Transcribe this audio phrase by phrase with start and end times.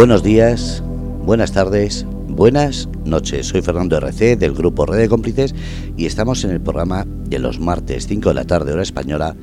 [0.00, 0.82] Buenos días,
[1.26, 3.48] buenas tardes, buenas noches.
[3.48, 5.54] Soy Fernando RC del grupo Red de Cómplices
[5.94, 9.36] y estamos en el programa de los martes 5 de la tarde hora española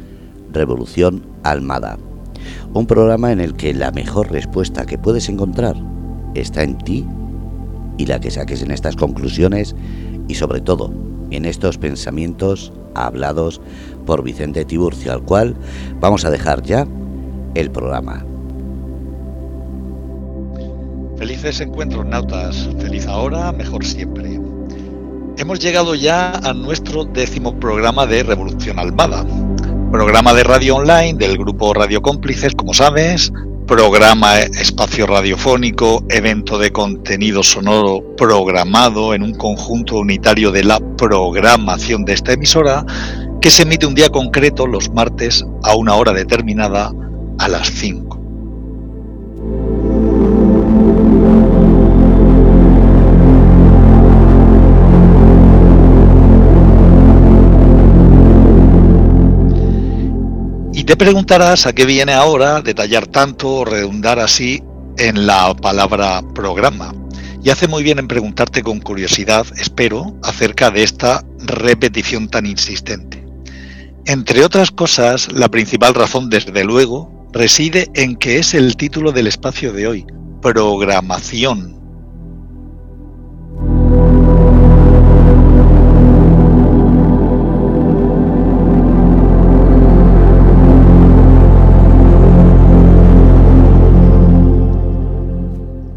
[0.52, 2.00] Revolución Almada.
[2.74, 5.76] Un programa en el que la mejor respuesta que puedes encontrar
[6.34, 7.06] está en ti
[8.00, 9.76] y la que saques en estas conclusiones
[10.28, 10.92] y sobre todo
[11.30, 13.62] en estos pensamientos hablados
[14.08, 15.56] por Vicente Tiburcio, al cual
[16.00, 16.88] vamos a dejar ya
[17.54, 18.26] el programa.
[21.18, 22.70] Felices encuentros, nautas.
[22.80, 24.40] Feliz ahora, mejor siempre.
[25.38, 29.26] Hemos llegado ya a nuestro décimo programa de Revolución Almada.
[29.92, 33.32] Programa de radio online del grupo Radio Cómplices, como sabes.
[33.66, 42.06] Programa espacio radiofónico, evento de contenido sonoro programado en un conjunto unitario de la programación
[42.06, 42.86] de esta emisora,
[43.42, 46.94] que se emite un día concreto los martes a una hora determinada
[47.40, 48.17] a las 5.
[60.88, 64.64] Te preguntarás a qué viene ahora detallar tanto o redundar así
[64.98, 66.96] en la palabra programa.
[67.44, 73.22] Y hace muy bien en preguntarte con curiosidad, espero, acerca de esta repetición tan insistente.
[74.06, 79.28] Entre otras cosas, la principal razón, desde luego, reside en que es el título del
[79.28, 80.06] espacio de hoy,
[80.42, 81.78] programación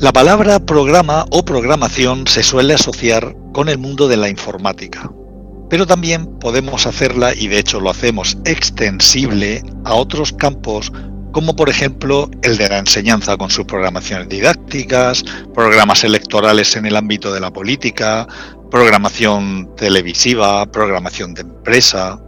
[0.01, 5.13] La palabra programa o programación se suele asociar con el mundo de la informática,
[5.69, 10.91] pero también podemos hacerla, y de hecho lo hacemos, extensible a otros campos
[11.33, 16.97] como por ejemplo el de la enseñanza con sus programaciones didácticas, programas electorales en el
[16.97, 18.27] ámbito de la política,
[18.71, 22.19] programación televisiva, programación de empresa.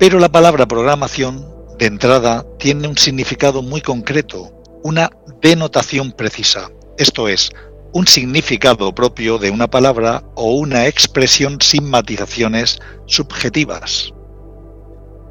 [0.00, 1.46] Pero la palabra programación,
[1.78, 5.10] de entrada, tiene un significado muy concreto una
[5.40, 7.50] denotación precisa, esto es,
[7.92, 14.12] un significado propio de una palabra o una expresión sin matizaciones subjetivas.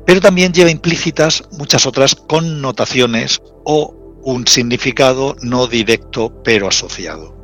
[0.06, 7.41] Pero también lleva implícitas muchas otras connotaciones o un significado no directo pero asociado.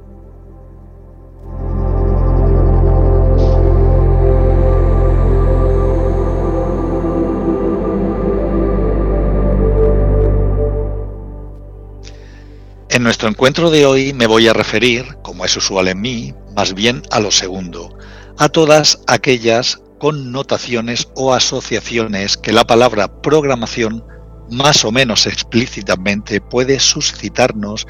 [12.90, 16.74] En nuestro encuentro de hoy me voy a referir, como es usual en mí, más
[16.74, 17.98] bien a lo segundo,
[18.38, 24.06] a todas aquellas connotaciones o asociaciones que la palabra programación
[24.50, 27.86] más o menos explícitamente puede suscitarnos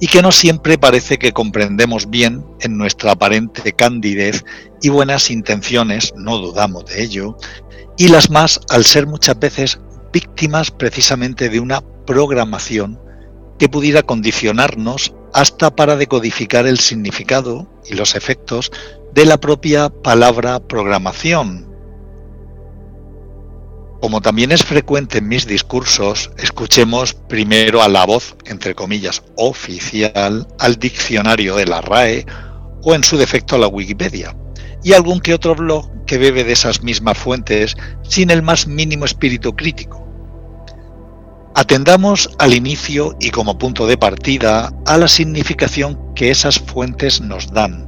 [0.00, 4.44] y que no siempre parece que comprendemos bien en nuestra aparente candidez
[4.82, 7.36] y buenas intenciones, no dudamos de ello,
[7.96, 9.80] y las más al ser muchas veces
[10.12, 12.98] víctimas precisamente de una programación
[13.60, 18.72] que pudiera condicionarnos hasta para decodificar el significado y los efectos
[19.12, 21.68] de la propia palabra programación.
[24.00, 30.48] Como también es frecuente en mis discursos, escuchemos primero a la voz, entre comillas, oficial,
[30.58, 32.24] al diccionario de la RAE
[32.82, 34.34] o en su defecto a la Wikipedia,
[34.82, 37.76] y algún que otro blog que bebe de esas mismas fuentes
[38.08, 40.09] sin el más mínimo espíritu crítico
[41.54, 47.52] Atendamos al inicio y como punto de partida a la significación que esas fuentes nos
[47.52, 47.86] dan,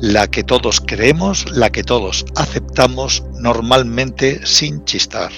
[0.00, 5.30] la que todos creemos, la que todos aceptamos normalmente sin chistar.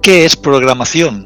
[0.00, 1.25] ¿Qué es programación?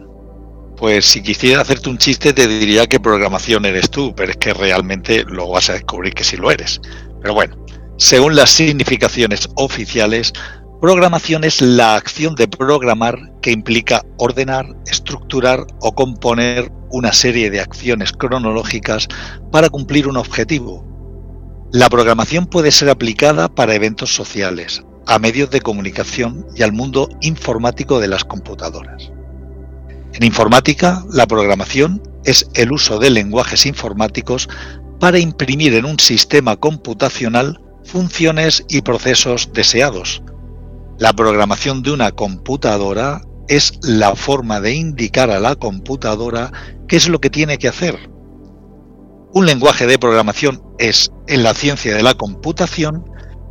[0.81, 4.55] Pues si quisiera hacerte un chiste te diría que programación eres tú, pero es que
[4.55, 6.81] realmente luego vas a descubrir que sí lo eres.
[7.21, 7.55] Pero bueno,
[7.99, 10.33] según las significaciones oficiales,
[10.81, 17.61] programación es la acción de programar que implica ordenar, estructurar o componer una serie de
[17.61, 19.07] acciones cronológicas
[19.53, 20.83] para cumplir un objetivo.
[21.73, 27.11] La programación puede ser aplicada para eventos sociales, a medios de comunicación y al mundo
[27.21, 29.13] informático de las computadoras.
[30.13, 34.49] En informática, la programación es el uso de lenguajes informáticos
[34.99, 40.23] para imprimir en un sistema computacional funciones y procesos deseados.
[40.99, 46.53] La programación de una computadora es la forma de indicar a la computadora
[46.87, 47.99] qué es lo que tiene que hacer.
[49.33, 53.05] Un lenguaje de programación es, en la ciencia de la computación,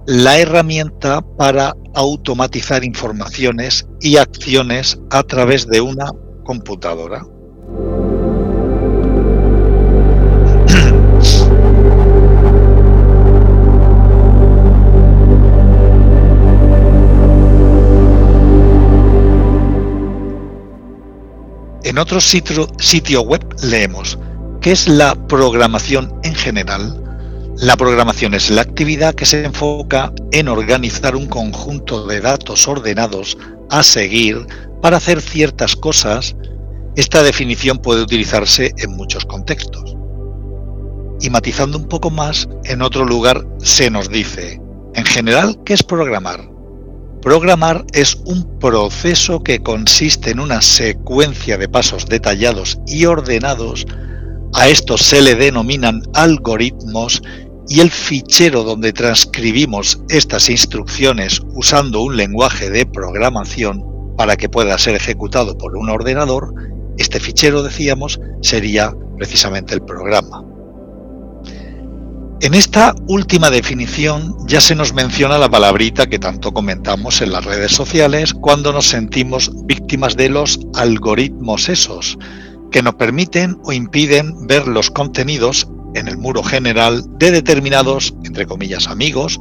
[0.06, 6.12] la herramienta para automatizar informaciones y acciones a través de una
[6.44, 7.26] computadora.
[21.84, 24.20] En otro sitio, sitio web leemos,
[24.62, 27.09] ¿qué es la programación en general?
[27.62, 33.38] La programación es la actividad que se enfoca en organizar un conjunto de datos ordenados
[33.70, 34.48] a seguir
[34.82, 36.38] para hacer ciertas cosas.
[36.96, 39.94] Esta definición puede utilizarse en muchos contextos.
[41.20, 44.62] Y matizando un poco más, en otro lugar se nos dice,
[44.94, 46.50] en general, ¿qué es programar?
[47.22, 53.86] Programar es un proceso que consiste en una secuencia de pasos detallados y ordenados.
[54.54, 57.22] A estos se le denominan algoritmos
[57.70, 63.86] y el fichero donde transcribimos estas instrucciones usando un lenguaje de programación
[64.18, 66.54] para que pueda ser ejecutado por un ordenador,
[66.98, 70.44] este fichero, decíamos, sería precisamente el programa.
[72.42, 77.46] En esta última definición ya se nos menciona la palabrita que tanto comentamos en las
[77.46, 82.18] redes sociales cuando nos sentimos víctimas de los algoritmos esos,
[82.72, 88.46] que nos permiten o impiden ver los contenidos en el muro general de determinados, entre
[88.46, 89.40] comillas, amigos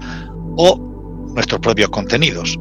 [0.56, 0.78] o
[1.34, 2.58] nuestros propios contenidos.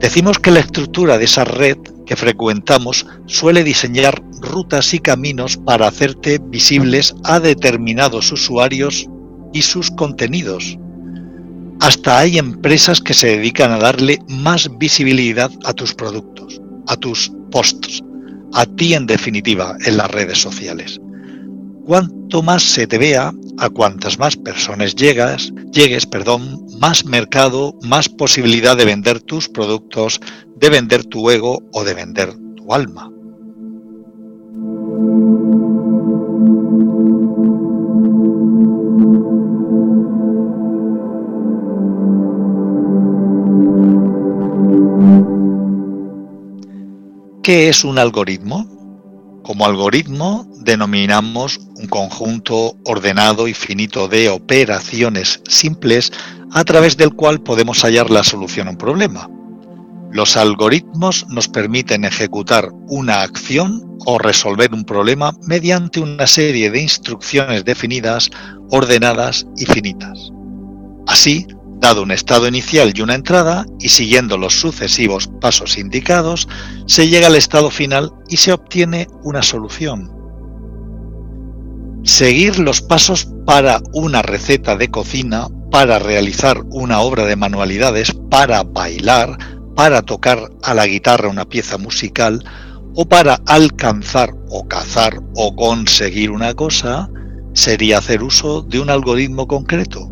[0.00, 5.88] Decimos que la estructura de esa red que frecuentamos suele diseñar rutas y caminos para
[5.88, 9.08] hacerte visibles a determinados usuarios
[9.52, 10.78] y sus contenidos.
[11.80, 17.32] Hasta hay empresas que se dedican a darle más visibilidad a tus productos, a tus
[17.50, 18.02] posts,
[18.54, 21.00] a ti en definitiva en las redes sociales.
[21.86, 28.08] Cuanto más se te vea, a cuantas más personas llegas, llegues, perdón, más mercado, más
[28.08, 30.20] posibilidad de vender tus productos,
[30.56, 33.08] de vender tu ego o de vender tu alma.
[47.44, 48.66] ¿Qué es un algoritmo?
[49.44, 56.12] Como algoritmo denominamos un conjunto ordenado y finito de operaciones simples
[56.52, 59.28] a través del cual podemos hallar la solución a un problema.
[60.12, 66.80] Los algoritmos nos permiten ejecutar una acción o resolver un problema mediante una serie de
[66.80, 68.30] instrucciones definidas,
[68.70, 70.30] ordenadas y finitas.
[71.06, 71.46] Así,
[71.78, 76.48] Dado un estado inicial y una entrada, y siguiendo los sucesivos pasos indicados,
[76.86, 80.15] se llega al estado final y se obtiene una solución.
[82.06, 88.62] Seguir los pasos para una receta de cocina, para realizar una obra de manualidades, para
[88.62, 89.36] bailar,
[89.74, 92.44] para tocar a la guitarra una pieza musical,
[92.94, 97.10] o para alcanzar o cazar o conseguir una cosa,
[97.54, 100.08] sería hacer uso de un algoritmo concreto.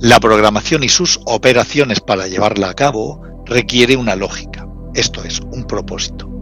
[0.00, 5.64] La programación y sus operaciones para llevarla a cabo requiere una lógica, esto es, un
[5.64, 6.39] propósito.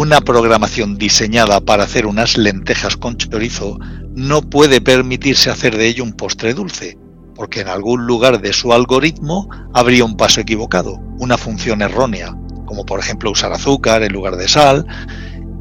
[0.00, 3.80] Una programación diseñada para hacer unas lentejas con chorizo
[4.14, 6.96] no puede permitirse hacer de ello un postre dulce,
[7.34, 12.32] porque en algún lugar de su algoritmo habría un paso equivocado, una función errónea,
[12.64, 14.86] como por ejemplo usar azúcar en lugar de sal,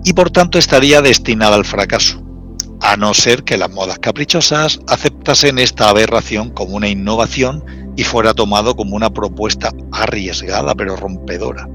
[0.04, 2.24] y por tanto estaría destinada al fracaso
[2.80, 8.36] a no ser que las modas caprichosas aceptasen esta aberración como una innovación y fuera
[8.36, 11.68] tomado como una propuesta arriesgada pero rompedora.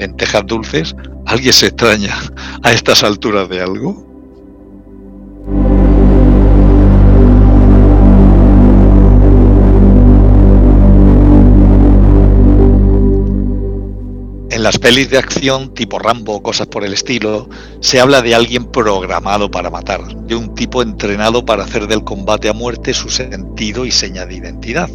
[0.00, 0.96] ¿Lentejas dulces?
[1.26, 2.16] ¿Alguien se extraña
[2.62, 4.06] a estas alturas de algo?
[14.50, 18.34] En las pelis de acción tipo Rambo o cosas por el estilo, se habla de
[18.34, 23.10] alguien programado para matar, de un tipo entrenado para hacer del combate a muerte su
[23.10, 24.88] sentido y seña de identidad.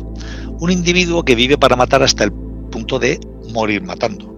[0.59, 2.31] Un individuo que vive para matar hasta el
[2.71, 3.19] punto de
[3.53, 4.34] morir matando.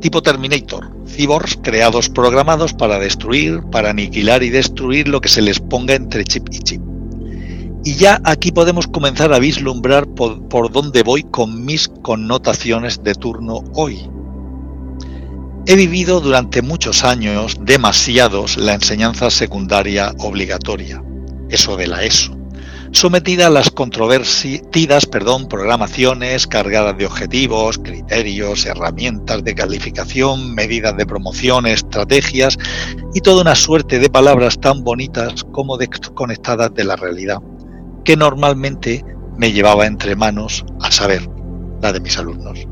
[0.00, 5.58] Tipo Terminator, cyborgs creados programados para destruir, para aniquilar y destruir lo que se les
[5.58, 6.82] ponga entre chip y chip.
[7.84, 13.14] Y ya aquí podemos comenzar a vislumbrar por, por dónde voy con mis connotaciones de
[13.14, 14.10] turno hoy.
[15.66, 21.02] He vivido durante muchos años, demasiados, la enseñanza secundaria obligatoria,
[21.48, 22.35] eso de la ESO.
[22.92, 31.06] Sometida a las controvertidas perdón, programaciones cargadas de objetivos, criterios, herramientas de calificación, medidas de
[31.06, 32.58] promoción, estrategias
[33.14, 37.38] y toda una suerte de palabras tan bonitas como desconectadas de la realidad,
[38.04, 39.04] que normalmente
[39.36, 41.28] me llevaba entre manos a saber
[41.82, 42.66] la de mis alumnos.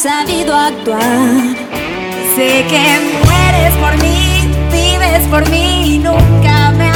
[0.00, 1.54] Sabido actuar.
[2.34, 2.82] Sé que
[3.26, 6.89] mueres por mí, vives por mí y nunca me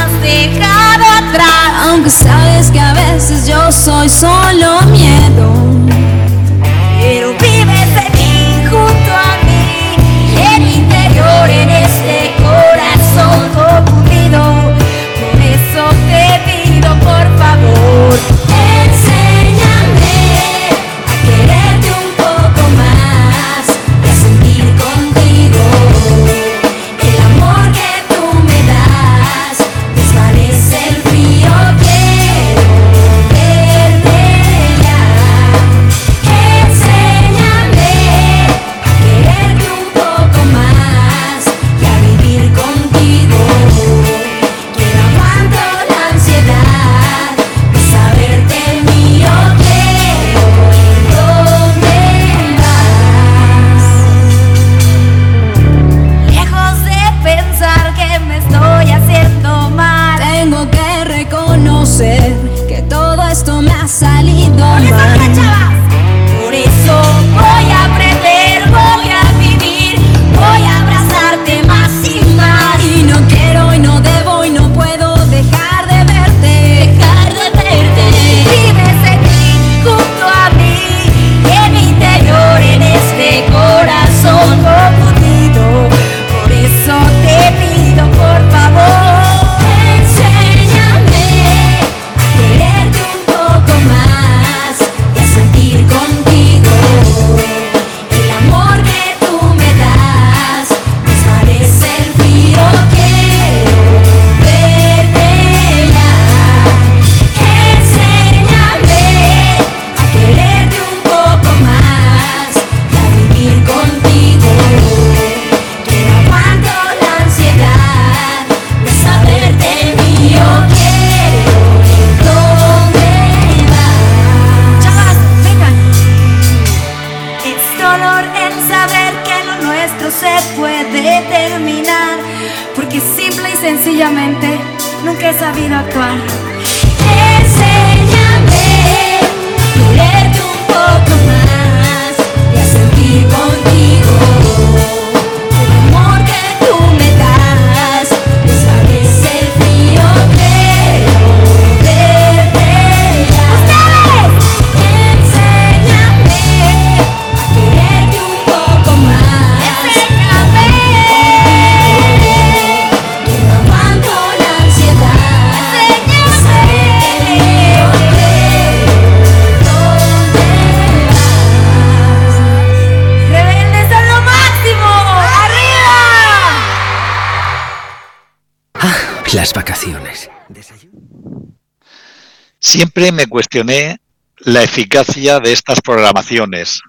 [182.75, 184.01] Siempre me cuestioné
[184.39, 186.81] la eficacia de estas programaciones,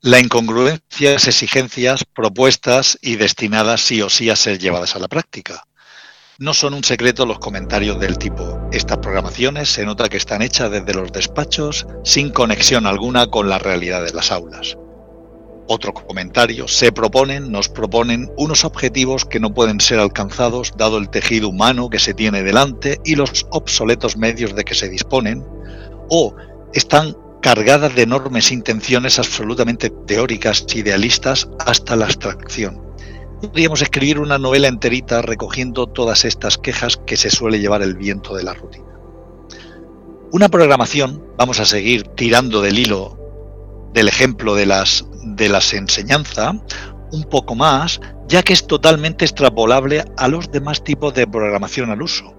[0.00, 4.98] la incongruencia de las exigencias propuestas y destinadas sí o sí a ser llevadas a
[4.98, 5.62] la práctica.
[6.40, 10.72] No son un secreto los comentarios del tipo, estas programaciones se nota que están hechas
[10.72, 14.76] desde los despachos sin conexión alguna con la realidad de las aulas.
[15.68, 21.08] Otro comentario, se proponen, nos proponen unos objetivos que no pueden ser alcanzados dado el
[21.08, 25.44] tejido humano que se tiene delante y los obsoletos medios de que se disponen,
[26.08, 26.34] o
[26.74, 32.80] están cargadas de enormes intenciones absolutamente teóricas, idealistas, hasta la abstracción.
[33.40, 38.34] podríamos escribir una novela enterita recogiendo todas estas quejas que se suele llevar el viento
[38.34, 38.86] de la rutina.
[40.32, 43.18] Una programación, vamos a seguir tirando del hilo
[43.92, 46.54] del ejemplo de las, de las enseñanzas,
[47.12, 52.02] un poco más, ya que es totalmente extrapolable a los demás tipos de programación al
[52.02, 52.34] uso.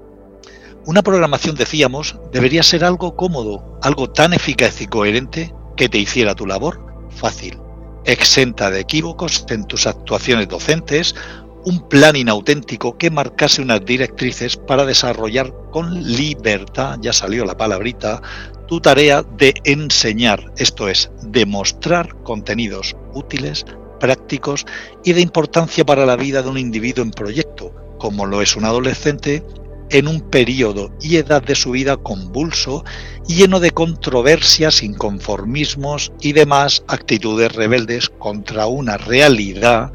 [0.86, 6.36] Una programación, decíamos, debería ser algo cómodo, algo tan eficaz y coherente que te hiciera
[6.36, 7.60] tu labor fácil,
[8.06, 11.16] exenta de equívocos en tus actuaciones docentes,
[11.65, 18.22] un plan inauténtico que marcase unas directrices para desarrollar con libertad, ya salió la palabrita,
[18.67, 23.65] tu tarea de enseñar, esto es, demostrar contenidos útiles,
[24.00, 24.65] prácticos
[25.03, 28.65] y de importancia para la vida de un individuo en proyecto, como lo es un
[28.65, 29.43] adolescente,
[29.89, 32.84] en un periodo y edad de su vida convulso
[33.27, 39.93] lleno de controversias, inconformismos y demás actitudes rebeldes contra una realidad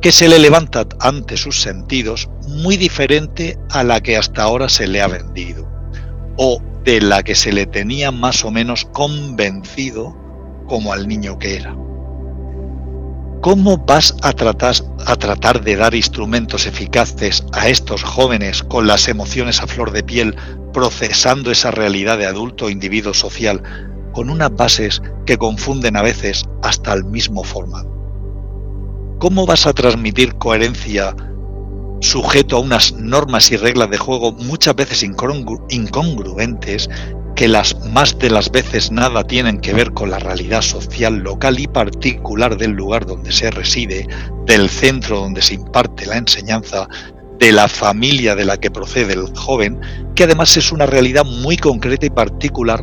[0.00, 4.86] que se le levanta ante sus sentidos muy diferente a la que hasta ahora se
[4.86, 5.68] le ha vendido,
[6.36, 10.16] o de la que se le tenía más o menos convencido
[10.66, 11.76] como al niño que era.
[13.42, 14.74] ¿Cómo vas a tratar,
[15.06, 20.02] a tratar de dar instrumentos eficaces a estos jóvenes con las emociones a flor de
[20.02, 20.34] piel,
[20.72, 23.62] procesando esa realidad de adulto e individuo social,
[24.12, 27.99] con unas bases que confunden a veces hasta el mismo formato?
[29.20, 31.14] ¿Cómo vas a transmitir coherencia
[32.00, 36.88] sujeto a unas normas y reglas de juego muchas veces incongruentes
[37.36, 41.60] que las más de las veces nada tienen que ver con la realidad social local
[41.60, 44.08] y particular del lugar donde se reside,
[44.46, 46.88] del centro donde se imparte la enseñanza,
[47.38, 49.78] de la familia de la que procede el joven,
[50.14, 52.82] que además es una realidad muy concreta y particular,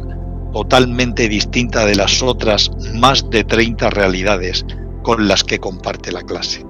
[0.54, 4.64] totalmente distinta de las otras más de 30 realidades
[5.08, 6.66] con las que comparte la clase.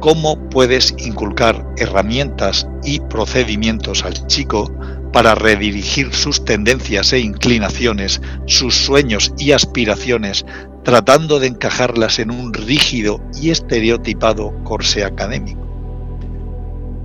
[0.00, 4.68] ¿Cómo puedes inculcar herramientas y procedimientos al chico
[5.12, 10.44] para redirigir sus tendencias e inclinaciones, sus sueños y aspiraciones,
[10.82, 15.62] tratando de encajarlas en un rígido y estereotipado corsé académico.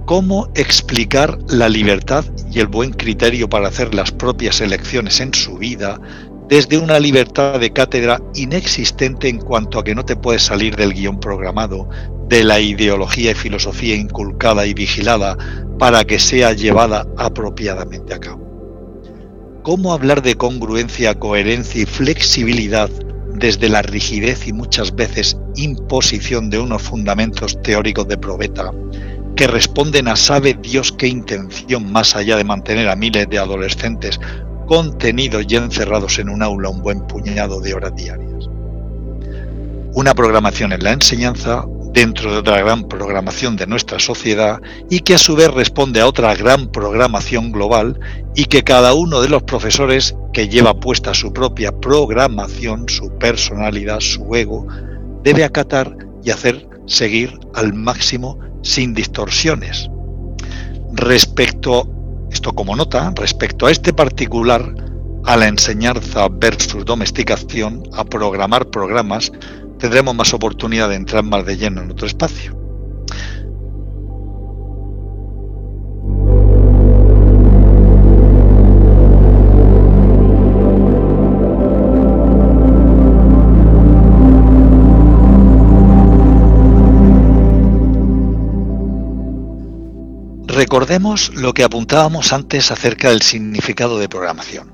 [0.07, 5.59] ¿Cómo explicar la libertad y el buen criterio para hacer las propias elecciones en su
[5.59, 5.99] vida
[6.49, 10.93] desde una libertad de cátedra inexistente en cuanto a que no te puedes salir del
[10.93, 11.89] guion programado,
[12.29, 15.37] de la ideología y filosofía inculcada y vigilada
[15.77, 18.47] para que sea llevada apropiadamente a cabo.
[19.63, 22.89] ¿Cómo hablar de congruencia, coherencia y flexibilidad
[23.35, 28.71] desde la rigidez y muchas veces imposición de unos fundamentos teóricos de probeta
[29.35, 34.19] que responden a sabe Dios qué intención más allá de mantener a miles de adolescentes
[34.67, 38.49] contenidos y encerrados en un aula un buen puñado de horas diarias?
[39.93, 45.15] Una programación en la enseñanza dentro de otra gran programación de nuestra sociedad y que
[45.15, 47.99] a su vez responde a otra gran programación global
[48.35, 53.99] y que cada uno de los profesores que lleva puesta su propia programación, su personalidad,
[53.99, 54.67] su ego,
[55.23, 59.89] debe acatar y hacer seguir al máximo sin distorsiones.
[60.93, 61.89] Respecto,
[62.31, 64.73] esto como nota, respecto a este particular,
[65.25, 69.31] a la enseñanza versus domesticación, a programar programas,
[69.79, 72.66] tendremos más oportunidad de entrar más de lleno en otro espacio.
[90.57, 94.73] Recordemos lo que apuntábamos antes acerca del significado de programación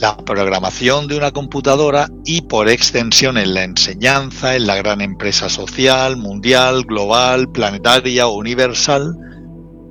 [0.00, 5.50] la programación de una computadora y por extensión en la enseñanza, en la gran empresa
[5.50, 9.14] social, mundial, global, planetaria o universal,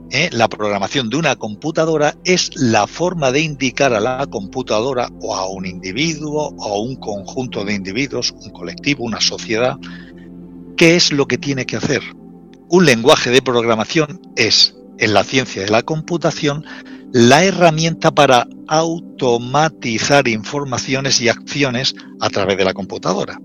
[0.10, 0.30] ¿eh?
[0.32, 5.48] la programación de una computadora es la forma de indicar a la computadora o a
[5.48, 9.78] un individuo o a un conjunto de individuos, un colectivo, una sociedad,
[10.78, 12.02] qué es lo que tiene que hacer.
[12.70, 16.66] Un lenguaje de programación es, en la ciencia de la computación,
[17.14, 23.40] la herramienta para automatizar informaciones y acciones a través de la computadora.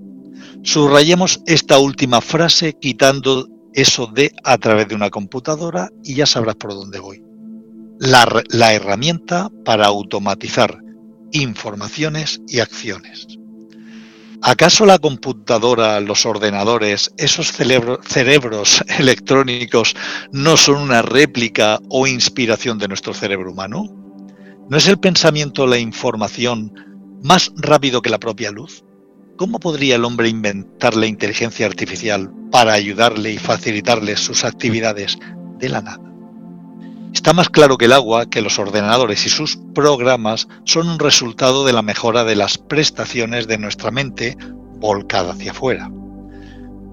[0.62, 6.56] Subrayemos esta última frase quitando eso de a través de una computadora y ya sabrás
[6.56, 7.22] por dónde voy.
[7.98, 10.78] La, la herramienta para automatizar
[11.32, 13.26] informaciones y acciones.
[14.42, 19.94] ¿Acaso la computadora, los ordenadores, esos cerebros electrónicos
[20.32, 23.84] no son una réplica o inspiración de nuestro cerebro humano?
[24.68, 26.72] ¿No es el pensamiento la información
[27.22, 28.84] más rápido que la propia luz?
[29.42, 35.18] ¿cómo podría el hombre inventar la inteligencia artificial para ayudarle y facilitarle sus actividades
[35.58, 36.11] de la nada?
[37.12, 41.64] Está más claro que el agua que los ordenadores y sus programas son un resultado
[41.64, 44.36] de la mejora de las prestaciones de nuestra mente
[44.76, 45.90] volcada hacia afuera.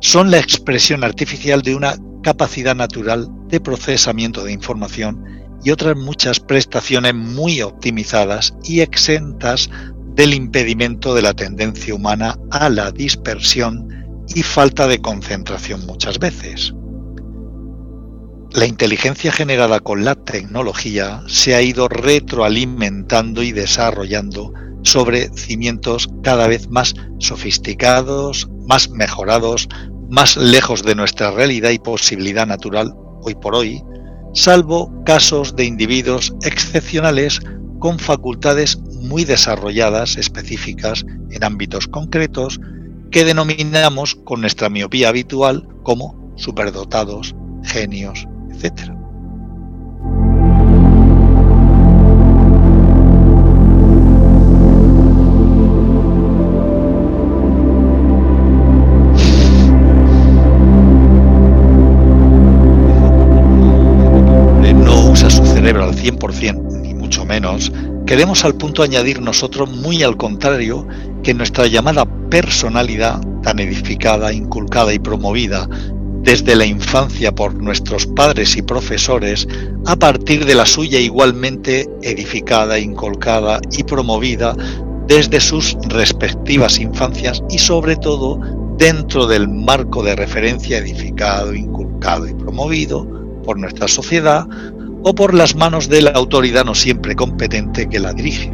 [0.02, 5.24] Son la expresión artificial de una capacidad natural de procesamiento de información
[5.64, 9.70] y otras muchas prestaciones muy optimizadas y exentas
[10.16, 16.74] del impedimento de la tendencia humana a la dispersión y falta de concentración muchas veces.
[18.52, 26.48] La inteligencia generada con la tecnología se ha ido retroalimentando y desarrollando sobre cimientos cada
[26.48, 29.70] vez más sofisticados, más mejorados,
[30.10, 33.84] más lejos de nuestra realidad y posibilidad natural hoy por hoy,
[34.34, 37.42] salvo casos de individuos excepcionales
[37.78, 42.60] con facultades muy desarrolladas, específicas, en ámbitos concretos,
[43.12, 48.28] que denominamos con nuestra miopía habitual como superdotados, genios,
[48.62, 48.92] etc.
[64.74, 67.72] No usa su cerebro al 100%, ni mucho menos,
[68.06, 70.88] queremos al punto añadir nosotros muy al contrario
[71.24, 75.68] que nuestra llamada personalidad, tan edificada, inculcada y promovida
[76.30, 79.48] desde la infancia por nuestros padres y profesores,
[79.88, 84.56] a partir de la suya igualmente edificada, inculcada y promovida
[85.08, 88.40] desde sus respectivas infancias y sobre todo
[88.78, 93.08] dentro del marco de referencia edificado, inculcado y promovido
[93.44, 94.48] por nuestra sociedad
[95.02, 98.54] o por las manos de la autoridad no siempre competente que la dirige.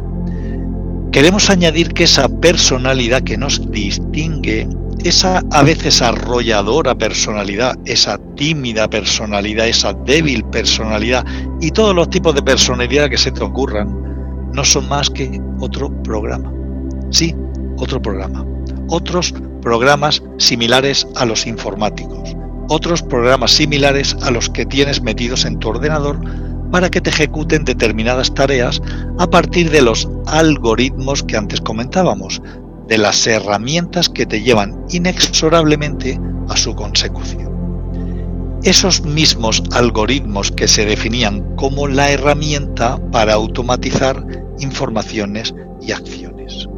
[1.12, 4.68] Queremos añadir que esa personalidad que nos distingue
[5.04, 11.24] esa a veces arrolladora personalidad, esa tímida personalidad, esa débil personalidad
[11.60, 15.90] y todos los tipos de personalidad que se te ocurran, no son más que otro
[16.02, 16.52] programa.
[17.10, 17.34] Sí,
[17.78, 18.44] otro programa.
[18.88, 22.36] Otros programas similares a los informáticos.
[22.68, 26.18] Otros programas similares a los que tienes metidos en tu ordenador
[26.70, 28.80] para que te ejecuten determinadas tareas
[29.18, 32.42] a partir de los algoritmos que antes comentábamos,
[32.88, 37.54] de las herramientas que te llevan inexorablemente a su consecución.
[38.62, 44.24] Esos mismos algoritmos que se definían como la herramienta para automatizar
[44.58, 46.68] informaciones y acciones.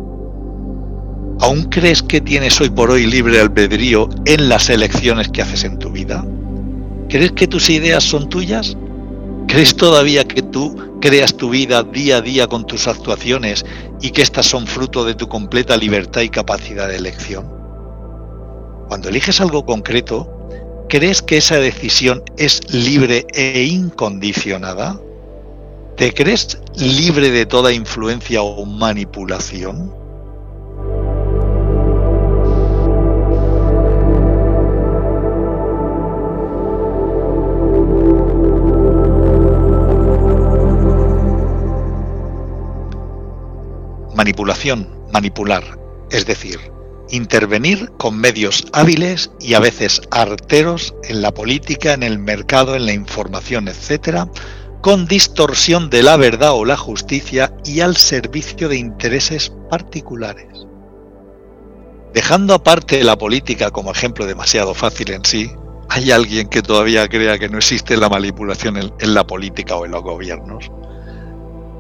[1.40, 5.79] ¿Aún crees que tienes hoy por hoy libre albedrío en las elecciones que haces en
[5.79, 6.27] tu vida?
[7.09, 8.77] ¿Crees que tus ideas son tuyas?
[9.48, 13.64] ¿Crees todavía que tú creas tu vida día a día con tus actuaciones
[13.98, 17.50] y que éstas son fruto de tu completa libertad y capacidad de elección?
[18.88, 20.30] Cuando eliges algo concreto,
[20.90, 25.00] ¿crees que esa decisión es libre e incondicionada?
[25.96, 29.94] ¿Te crees libre de toda influencia o manipulación?
[44.18, 45.62] Manipulación, manipular,
[46.11, 46.59] es decir,
[47.09, 52.85] intervenir con medios hábiles y a veces arteros en la política, en el mercado, en
[52.85, 54.28] la información, etcétera,
[54.81, 60.66] con distorsión de la verdad o la justicia y al servicio de intereses particulares.
[62.12, 65.48] Dejando aparte la política como ejemplo demasiado fácil en sí,
[65.90, 69.85] ¿hay alguien que todavía crea que no existe la manipulación en, en la política o
[69.85, 70.72] en los gobiernos?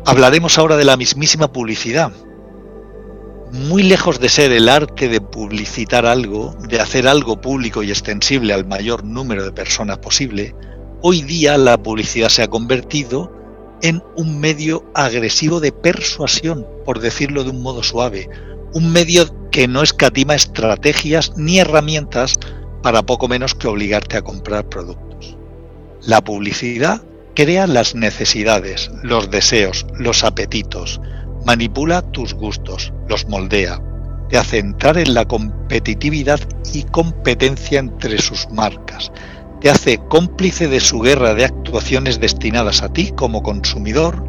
[0.06, 2.12] Hablaremos ahora de la mismísima publicidad,
[3.52, 8.52] muy lejos de ser el arte de publicitar algo, de hacer algo público y extensible
[8.52, 10.54] al mayor número de personas posible,
[11.02, 13.32] hoy día la publicidad se ha convertido
[13.82, 18.28] en un medio agresivo de persuasión, por decirlo de un modo suave,
[18.74, 22.34] un medio que no escatima estrategias ni herramientas
[22.82, 25.36] para poco menos que obligarte a comprar productos.
[26.02, 27.02] La publicidad
[27.34, 31.00] crea las necesidades, los deseos, los apetitos,
[31.44, 33.82] manipula tus gustos, los moldea,
[34.28, 36.40] te hace entrar en la competitividad
[36.72, 39.10] y competencia entre sus marcas,
[39.60, 44.24] te hace cómplice de su guerra de actuaciones destinadas a ti como consumidor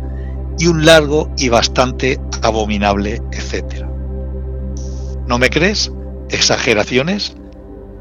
[0.58, 3.90] y un largo y bastante abominable etcétera.
[5.28, 5.92] ¿No me crees?
[6.30, 7.36] ¿Exageraciones?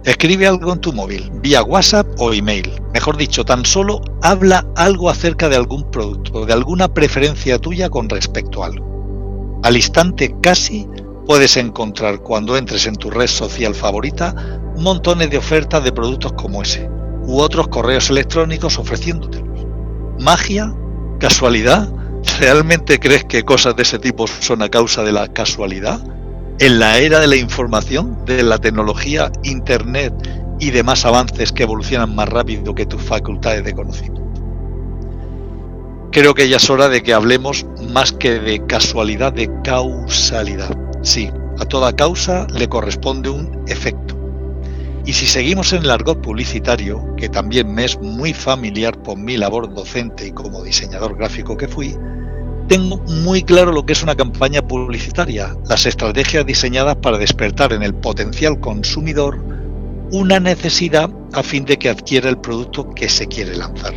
[0.05, 2.71] Escribe algo en tu móvil, vía WhatsApp o email.
[2.94, 8.09] Mejor dicho, tan solo habla algo acerca de algún producto, de alguna preferencia tuya con
[8.09, 8.98] respecto a algo.
[9.62, 10.88] Al instante casi
[11.27, 14.35] puedes encontrar cuando entres en tu red social favorita
[14.77, 16.88] montones de ofertas de productos como ese,
[17.27, 19.66] u otros correos electrónicos ofreciéndotelos.
[20.21, 20.75] ¿Magia?
[21.18, 21.92] ¿Casualidad?
[22.38, 26.01] ¿Realmente crees que cosas de ese tipo son a causa de la casualidad?
[26.61, 30.14] En la era de la información, de la tecnología, Internet
[30.61, 34.28] y demás avances que evolucionan más rápido que tus facultades de conocimiento.
[36.11, 40.75] Creo que ya es hora de que hablemos más que de casualidad, de causalidad.
[41.03, 44.16] Sí, a toda causa le corresponde un efecto.
[45.05, 49.37] Y si seguimos en el argot publicitario, que también me es muy familiar por mi
[49.37, 51.97] labor docente y como diseñador gráfico que fui,
[52.68, 57.83] tengo muy claro lo que es una campaña publicitaria, las estrategias diseñadas para despertar en
[57.83, 59.38] el potencial consumidor
[60.12, 63.94] una necesidad a fin de que adquiera el producto que se quiere lanzar.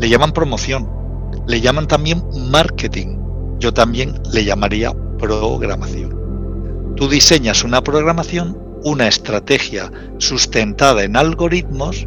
[0.00, 1.01] Le llaman promoción,
[1.46, 3.18] le llaman también marketing,
[3.58, 6.94] yo también le llamaría programación.
[6.96, 12.06] Tú diseñas una programación, una estrategia sustentada en algoritmos.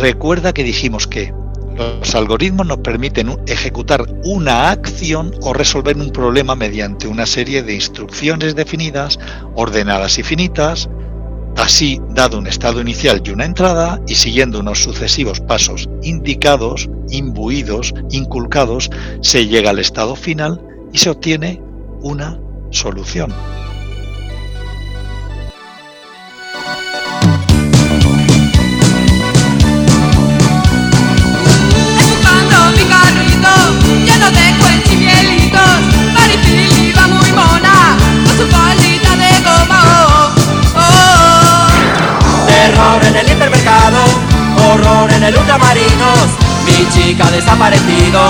[0.00, 1.32] Recuerda que dijimos que
[1.76, 7.74] los algoritmos nos permiten ejecutar una acción o resolver un problema mediante una serie de
[7.74, 9.18] instrucciones definidas,
[9.54, 10.88] ordenadas y finitas,
[11.56, 17.94] así dado un estado inicial y una entrada y siguiendo unos sucesivos pasos indicados, imbuidos,
[18.10, 20.60] inculcados, se llega al estado final
[20.92, 21.60] y se obtiene
[22.00, 22.38] una
[22.70, 23.32] solución.
[43.12, 43.98] En el hipermercado,
[44.70, 46.28] horror en el ultramarinos,
[46.64, 48.20] mi chica desaparecido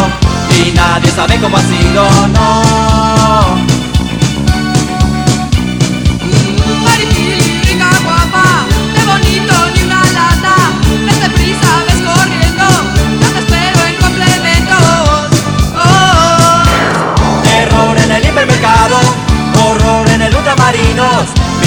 [0.50, 3.11] y nadie sabe cómo ha sido, no.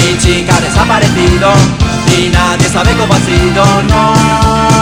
[0.06, 1.50] Mi chica desaparecido
[2.16, 4.75] y nadie sabe cómo ha sido, no.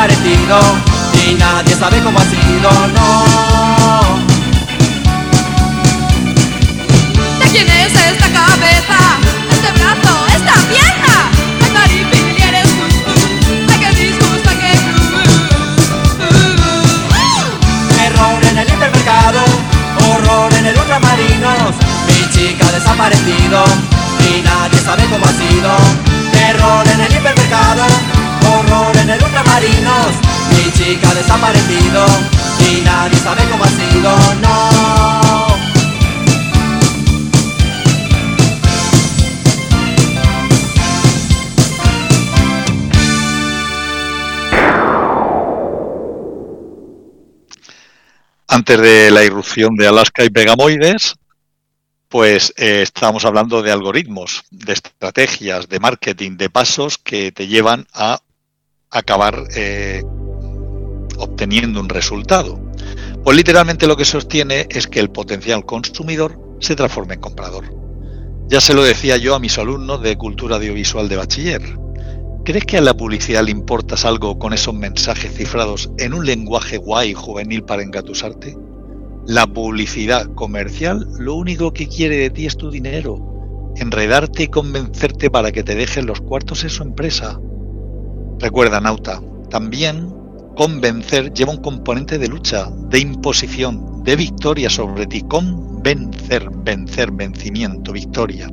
[0.00, 2.70] Y nadie sabe cómo ha sido,
[48.68, 51.14] Antes de la irrupción de Alaska y Pegamoides,
[52.06, 57.86] pues eh, estábamos hablando de algoritmos, de estrategias, de marketing, de pasos que te llevan
[57.94, 58.20] a
[58.90, 60.02] acabar eh,
[61.16, 62.60] obteniendo un resultado.
[63.24, 67.74] Pues literalmente lo que sostiene es que el potencial consumidor se transforme en comprador.
[68.48, 71.62] Ya se lo decía yo a mis alumnos de cultura audiovisual de bachiller.
[72.48, 76.78] ¿Crees que a la publicidad le importas algo con esos mensajes cifrados en un lenguaje
[76.78, 78.56] guay juvenil para engatusarte?
[79.26, 85.30] La publicidad comercial lo único que quiere de ti es tu dinero, enredarte y convencerte
[85.30, 87.38] para que te dejen los cuartos en su empresa.
[88.38, 90.10] Recuerda, Nauta, también
[90.58, 95.22] convencer lleva un componente de lucha, de imposición, de victoria sobre ti.
[95.22, 98.50] Convencer, vencer, vencimiento, victoria.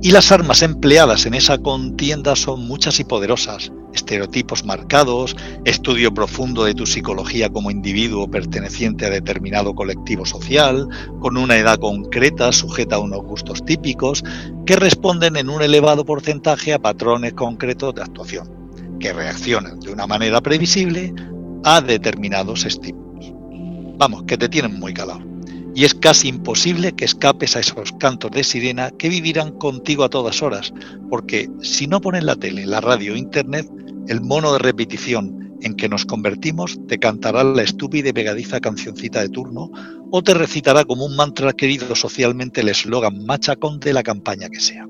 [0.00, 3.70] Y las armas empleadas en esa contienda son muchas y poderosas.
[3.92, 10.88] Estereotipos marcados, estudio profundo de tu psicología como individuo perteneciente a determinado colectivo social,
[11.20, 14.24] con una edad concreta sujeta a unos gustos típicos,
[14.64, 18.64] que responden en un elevado porcentaje a patrones concretos de actuación.
[19.00, 21.12] que reaccionan de una manera previsible
[21.64, 23.32] a determinados estímulos.
[23.96, 25.20] Vamos, que te tienen muy calado.
[25.74, 30.08] Y es casi imposible que escapes a esos cantos de sirena que vivirán contigo a
[30.08, 30.72] todas horas,
[31.10, 33.68] porque si no pones la tele, la radio, internet,
[34.06, 39.20] el mono de repetición en que nos convertimos te cantará la estúpida y pegadiza cancioncita
[39.20, 39.70] de turno
[40.10, 44.60] o te recitará como un mantra querido socialmente el eslogan machacón de la campaña que
[44.60, 44.86] sea.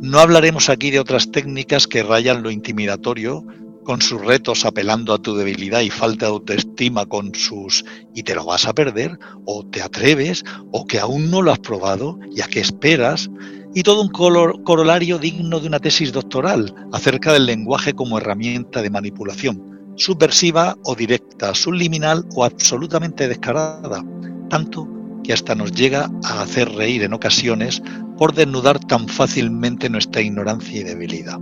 [0.00, 3.44] No hablaremos aquí de otras técnicas que rayan lo intimidatorio,
[3.84, 8.34] con sus retos apelando a tu debilidad y falta de autoestima con sus y te
[8.34, 12.40] lo vas a perder, o te atreves, o que aún no lo has probado, y
[12.40, 13.30] a qué esperas,
[13.74, 18.90] y todo un corolario digno de una tesis doctoral acerca del lenguaje como herramienta de
[18.90, 24.04] manipulación, subversiva o directa, subliminal o absolutamente descarada,
[24.48, 24.88] tanto
[25.24, 27.82] que hasta nos llega a hacer reír en ocasiones
[28.18, 31.38] por desnudar tan fácilmente nuestra ignorancia y debilidad.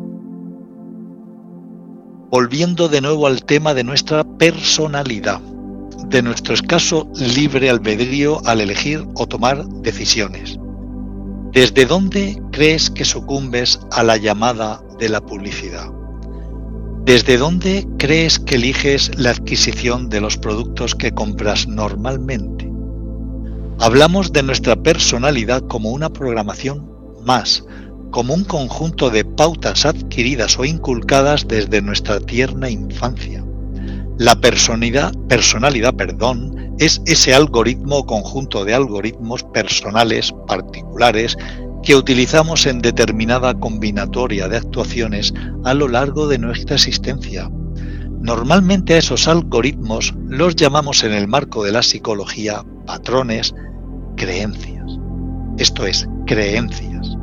[2.31, 5.41] Volviendo de nuevo al tema de nuestra personalidad,
[6.09, 10.61] de nuestro escaso libre albedrío al elegir o tomar decisiones
[11.53, 15.91] ¿Desde dónde crees que sucumbes a la llamada de la publicidad?
[17.05, 22.71] ¿Desde dónde crees que eliges la adquisición de los productos que compras normalmente?
[23.81, 26.89] Hablamos de nuestra personalidad como una programación
[27.25, 27.65] más,
[28.11, 33.45] como un conjunto de pautas adquiridas o inculcadas desde nuestra tierna infancia.
[34.19, 41.37] La personalidad, personalidad perdón, es ese algoritmo o conjunto de algoritmos personales particulares
[41.83, 45.33] que utilizamos en determinada combinatoria de actuaciones
[45.65, 47.51] a lo largo de nuestra existencia.
[48.21, 53.55] Normalmente a esos algoritmos los llamamos en el marco de la psicología patrones,
[54.17, 54.85] creencias.
[55.57, 57.17] Esto es, creencias.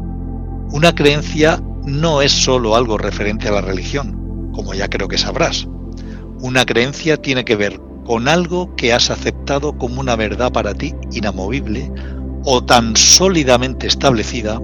[0.72, 5.68] Una creencia no es sólo algo referente a la religión, como ya creo que sabrás.
[6.42, 10.94] Una creencia tiene que ver con algo que has aceptado como una verdad para ti
[11.12, 11.92] inamovible
[12.44, 14.62] o tan sólidamente establecida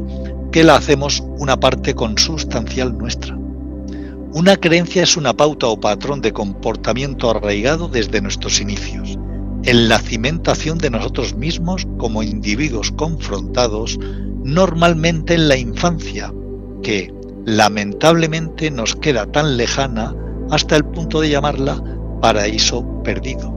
[0.51, 3.35] que la hacemos una parte consustancial nuestra.
[4.33, 9.17] Una creencia es una pauta o patrón de comportamiento arraigado desde nuestros inicios,
[9.63, 13.97] en la cimentación de nosotros mismos como individuos confrontados
[14.43, 16.33] normalmente en la infancia,
[16.81, 17.13] que
[17.45, 20.15] lamentablemente nos queda tan lejana
[20.49, 21.81] hasta el punto de llamarla
[22.21, 23.53] paraíso perdido.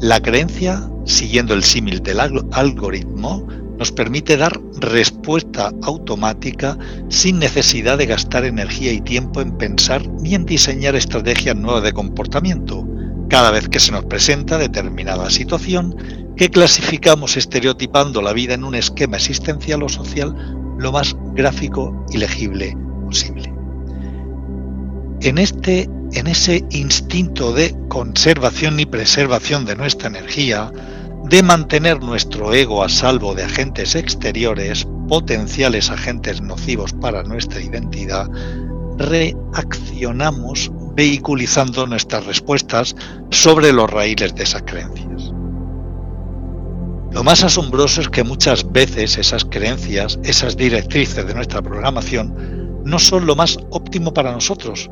[0.00, 3.46] La creencia, siguiendo el símil del algoritmo,
[3.78, 10.34] nos permite dar respuesta automática sin necesidad de gastar energía y tiempo en pensar ni
[10.34, 12.86] en diseñar estrategias nuevas de comportamiento,
[13.28, 15.96] cada vez que se nos presenta determinada situación
[16.36, 20.34] que clasificamos estereotipando la vida en un esquema existencial o social
[20.78, 23.52] lo más gráfico y legible posible.
[25.22, 30.70] En, este, en ese instinto de conservación y preservación de nuestra energía,
[31.24, 38.28] de mantener nuestro ego a salvo de agentes exteriores, potenciales agentes nocivos para nuestra identidad,
[38.98, 42.96] reaccionamos vehiculizando nuestras respuestas
[43.30, 45.32] sobre los raíles de esas creencias.
[47.12, 52.98] Lo más asombroso es que muchas veces esas creencias, esas directrices de nuestra programación, no
[52.98, 54.90] son lo más óptimo para nosotros,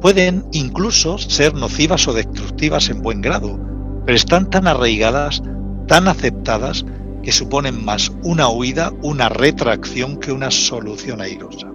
[0.00, 3.58] pueden incluso ser nocivas o destructivas en buen grado,
[4.04, 5.42] pero están tan arraigadas,
[5.86, 6.84] tan aceptadas,
[7.22, 11.66] que suponen más una huida, una retracción que una solución airosa.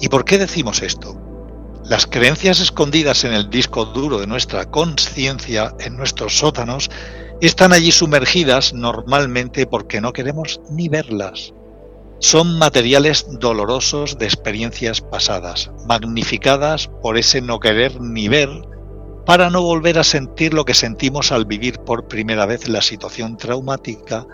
[0.00, 1.29] ¿Y por qué decimos esto?
[1.84, 6.90] Las creencias escondidas en el disco duro de nuestra conciencia, en nuestros sótanos,
[7.40, 11.54] están allí sumergidas normalmente porque no queremos ni verlas.
[12.18, 18.50] Son materiales dolorosos de experiencias pasadas, magnificadas por ese no querer ni ver,
[19.24, 23.38] para no volver a sentir lo que sentimos al vivir por primera vez la situación
[23.38, 24.26] traumática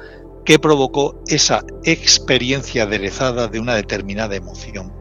[0.45, 4.93] que provocó esa experiencia aderezada de una determinada emoción,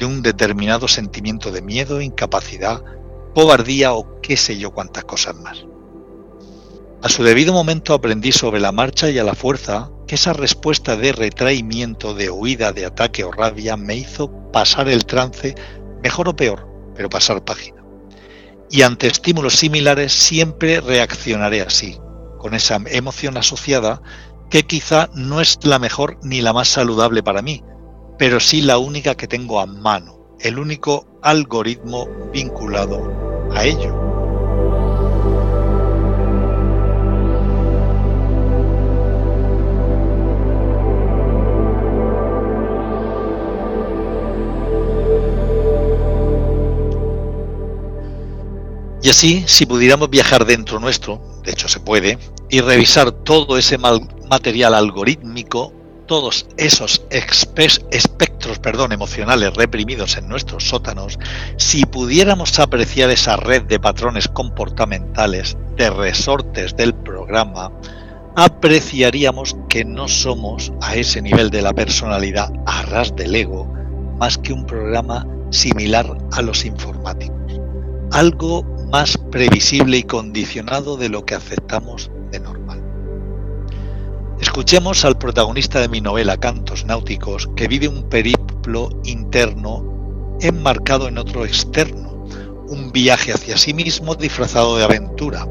[0.00, 2.82] de un determinado sentimiento de miedo, incapacidad,
[3.34, 5.64] cobardía o qué sé yo cuántas cosas más.
[7.02, 10.96] A su debido momento aprendí sobre la marcha y a la fuerza que esa respuesta
[10.96, 15.54] de retraimiento, de huida, de ataque o rabia me hizo pasar el trance,
[16.02, 17.84] mejor o peor, pero pasar página.
[18.70, 21.98] Y ante estímulos similares siempre reaccionaré así,
[22.38, 24.02] con esa emoción asociada
[24.50, 27.62] que quizá no es la mejor ni la más saludable para mí,
[28.20, 33.96] pero sí la única que tengo a mano, el único algoritmo vinculado a ello.
[49.02, 52.18] Y así, si pudiéramos viajar dentro nuestro, de hecho se puede,
[52.50, 55.79] y revisar todo ese material algorítmico,
[56.10, 61.20] todos esos espectros perdón, emocionales reprimidos en nuestros sótanos,
[61.56, 67.70] si pudiéramos apreciar esa red de patrones comportamentales, de resortes del programa,
[68.34, 73.72] apreciaríamos que no somos a ese nivel de la personalidad a ras del ego
[74.18, 77.60] más que un programa similar a los informáticos.
[78.10, 82.59] Algo más previsible y condicionado de lo que aceptamos de normal.
[84.40, 89.84] Escuchemos al protagonista de mi novela Cantos Náuticos que vive un periplo interno
[90.40, 92.24] enmarcado en otro externo,
[92.66, 95.46] un viaje hacia sí mismo disfrazado de aventura,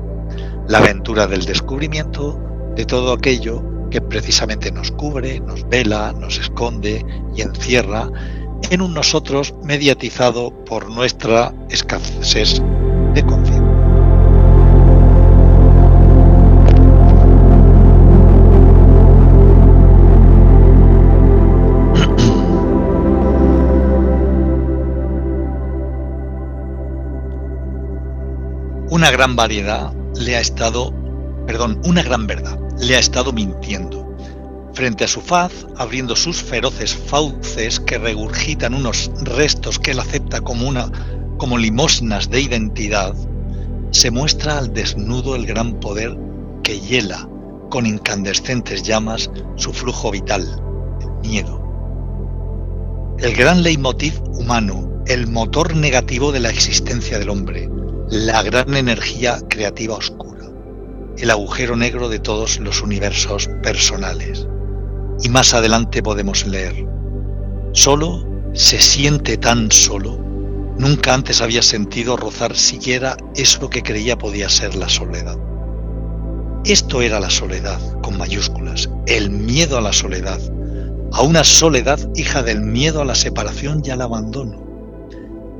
[0.67, 2.39] la aventura del descubrimiento
[2.75, 8.09] de todo aquello que precisamente nos cubre, nos vela, nos esconde y encierra
[8.71, 12.59] en un nosotros mediatizado por nuestra escasez
[13.13, 13.58] de conciencia.
[28.91, 30.91] Una gran variedad le ha estado,
[31.45, 34.17] perdón, una gran verdad le ha estado mintiendo.
[34.73, 40.41] Frente a su faz, abriendo sus feroces fauces que regurgitan unos restos que él acepta
[40.41, 40.91] como una
[41.37, 43.13] como limosnas de identidad,
[43.91, 46.17] se muestra al desnudo el gran poder
[46.63, 47.29] que hiela
[47.69, 50.43] con incandescentes llamas su flujo vital,
[51.01, 51.61] el miedo.
[53.19, 57.69] El gran leitmotiv humano, el motor negativo de la existencia del hombre,
[58.09, 60.45] la gran energía creativa oscura,
[61.17, 64.47] el agujero negro de todos los universos personales.
[65.21, 66.85] Y más adelante podemos leer,
[67.73, 70.29] solo se siente tan solo
[70.79, 75.37] Nunca antes había sentido rozar siquiera eso que creía podía ser la soledad.
[76.63, 80.39] Esto era la soledad, con mayúsculas, el miedo a la soledad,
[81.11, 84.68] a una soledad hija del miedo a la separación y al abandono.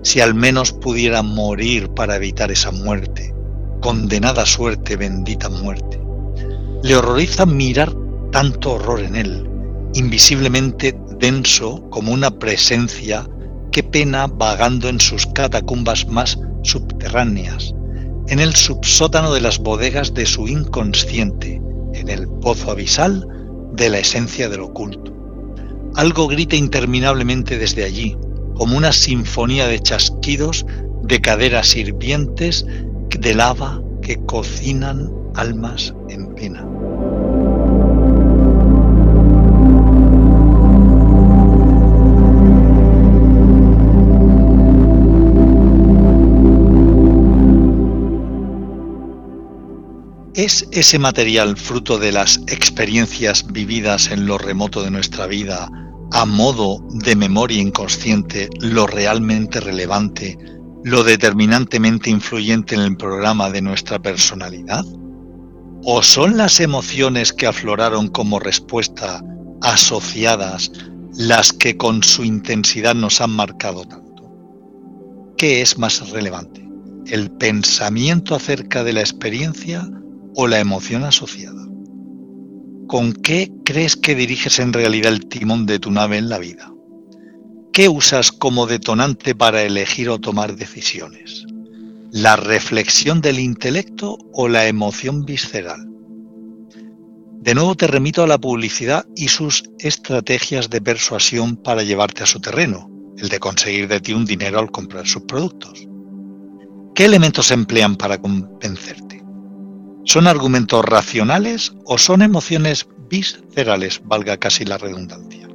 [0.01, 3.33] Si al menos pudiera morir para evitar esa muerte,
[3.81, 5.99] condenada suerte, bendita muerte.
[6.83, 7.93] Le horroriza mirar
[8.31, 9.49] tanto horror en él,
[9.93, 13.27] invisiblemente denso como una presencia
[13.71, 17.73] qué pena vagando en sus catacumbas más subterráneas,
[18.27, 21.61] en el subsótano de las bodegas de su inconsciente,
[21.93, 23.27] en el pozo abisal
[23.73, 25.13] de la esencia del oculto.
[25.95, 28.15] Algo grita interminablemente desde allí,
[28.59, 30.65] como una sinfonía de chasquidos
[31.03, 32.65] de caderas hirvientes
[33.17, 36.67] de lava que cocinan almas en pena.
[50.33, 55.69] ¿Es ese material fruto de las experiencias vividas en lo remoto de nuestra vida
[56.11, 60.37] a modo de memoria inconsciente lo realmente relevante,
[60.83, 64.83] lo determinantemente influyente en el programa de nuestra personalidad?
[65.83, 69.23] ¿O son las emociones que afloraron como respuesta
[69.61, 70.71] asociadas
[71.15, 74.29] las que con su intensidad nos han marcado tanto?
[75.37, 76.67] ¿Qué es más relevante?
[77.07, 79.89] ¿El pensamiento acerca de la experiencia
[80.35, 81.67] o la emoción asociada.
[82.89, 86.73] ¿Con qué crees que diriges en realidad el timón de tu nave en la vida?
[87.71, 91.45] ¿Qué usas como detonante para elegir o tomar decisiones?
[92.11, 95.87] ¿La reflexión del intelecto o la emoción visceral?
[97.41, 102.25] De nuevo te remito a la publicidad y sus estrategias de persuasión para llevarte a
[102.25, 105.87] su terreno, el de conseguir de ti un dinero al comprar sus productos.
[106.95, 109.18] ¿Qué elementos emplean para convencerte?
[110.11, 115.47] ¿Son argumentos racionales o son emociones viscerales, valga casi la redundancia?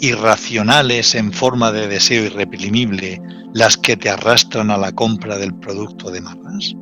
[0.00, 3.22] Irracionales en forma de deseo irreprimible
[3.54, 6.74] las que te arrastran a la compra del producto de marras?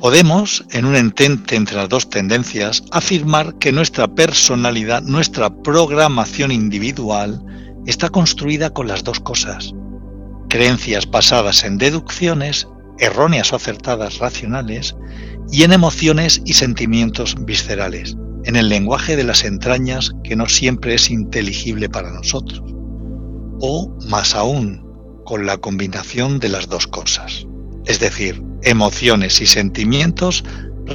[0.00, 7.40] Podemos, en un entente entre las dos tendencias, afirmar que nuestra personalidad, nuestra programación individual,
[7.86, 9.72] está construida con las dos cosas.
[10.48, 12.66] Creencias basadas en deducciones
[13.00, 14.96] erróneas o acertadas racionales
[15.50, 20.94] y en emociones y sentimientos viscerales, en el lenguaje de las entrañas que no siempre
[20.94, 22.62] es inteligible para nosotros,
[23.60, 24.86] o más aún,
[25.24, 27.46] con la combinación de las dos cosas,
[27.86, 30.44] es decir, emociones y sentimientos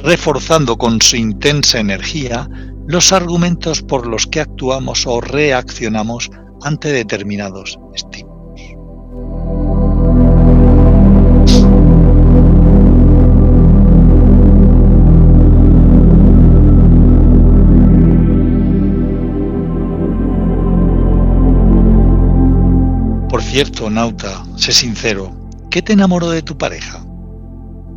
[0.02, 2.48] reforzando con su intensa energía
[2.86, 6.30] los argumentos por los que actuamos o reaccionamos
[6.62, 8.05] ante determinados estímulos.
[23.56, 25.34] Cierto, Nauta, sé sincero,
[25.70, 27.02] ¿qué te enamoró de tu pareja?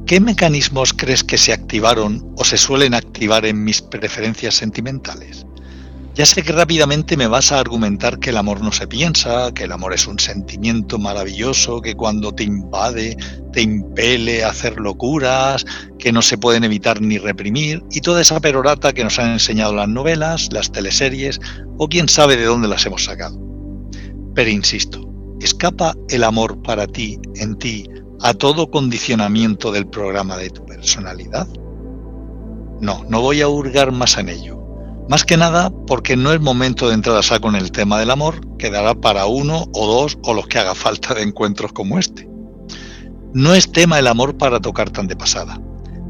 [0.06, 5.46] ¿Qué mecanismos crees que se activaron o se suelen activar en mis preferencias sentimentales?
[6.16, 9.66] Ya sé que rápidamente me vas a argumentar que el amor no se piensa, que
[9.66, 13.18] el amor es un sentimiento maravilloso, que cuando te invade
[13.52, 15.66] te impele a hacer locuras,
[15.98, 19.74] que no se pueden evitar ni reprimir, y toda esa perorata que nos han enseñado
[19.74, 21.42] las novelas, las teleseries,
[21.78, 23.38] o quién sabe de dónde las hemos sacado.
[24.34, 25.09] Pero insisto,
[25.40, 27.90] ¿escapa el amor para ti, en ti,
[28.22, 31.48] a todo condicionamiento del programa de tu personalidad?
[32.82, 34.60] No, no voy a hurgar más en ello.
[35.10, 38.12] Más que nada porque no es momento de entrar a saco en el tema del
[38.12, 42.30] amor, quedará para uno o dos o los que haga falta de encuentros como este.
[43.34, 45.60] No es tema el amor para tocar tan de pasada,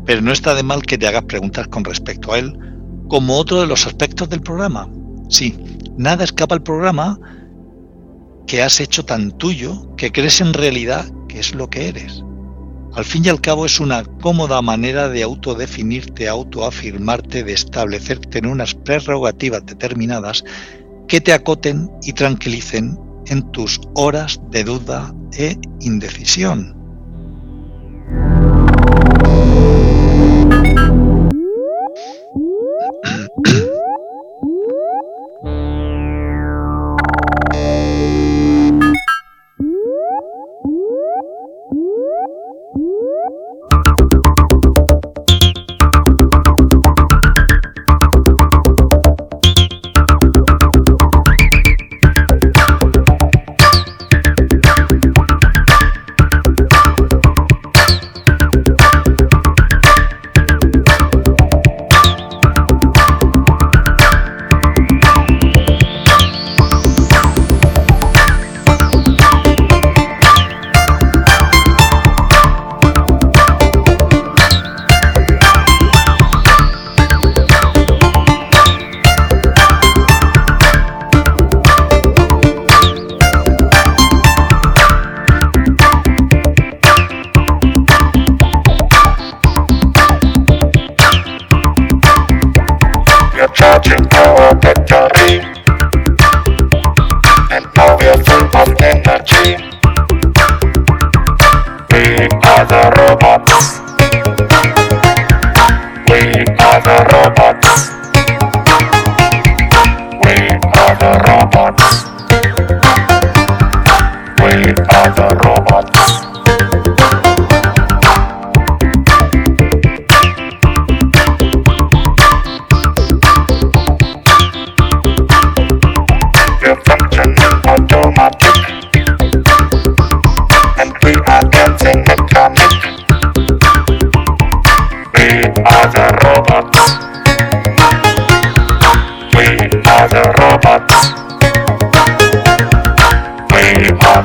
[0.05, 2.57] pero no está de mal que te hagas preguntas con respecto a él,
[3.07, 4.89] como otro de los aspectos del programa.
[5.29, 5.57] Sí,
[5.97, 7.19] nada escapa al programa
[8.49, 12.23] que has hecho tan tuyo que crees en realidad que es lo que eres.
[12.95, 18.47] Al fin y al cabo es una cómoda manera de autodefinirte, autoafirmarte, de establecerte en
[18.47, 20.43] unas prerrogativas determinadas
[21.07, 22.97] que te acoten y tranquilicen
[23.27, 26.78] en tus horas de duda e indecisión.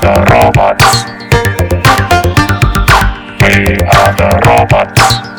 [0.05, 0.85] The robots.
[3.41, 5.34] We are the robots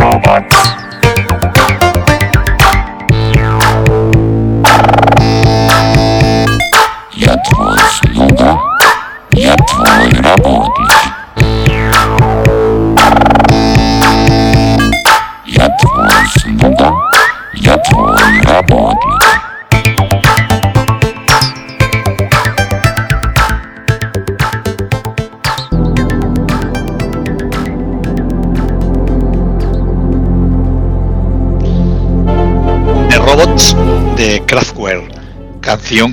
[0.00, 0.61] robot.